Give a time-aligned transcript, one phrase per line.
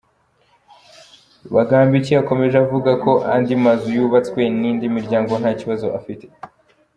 [1.55, 6.25] Bagambiki yakomeje avuga ko andi mazu yubatswe n’indi miryango nta kibazo afite.